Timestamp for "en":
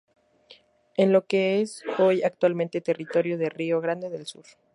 0.97-1.13